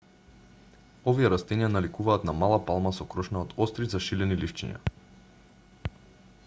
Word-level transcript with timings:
овие 1.11 1.29
растенија 1.33 1.69
наликуваат 1.73 2.25
на 2.29 2.35
мала 2.45 2.57
палма 2.71 2.95
со 3.01 3.07
крошна 3.15 3.41
од 3.45 3.53
остри 3.67 3.91
зашилени 3.95 4.41
ливчиња 4.45 4.83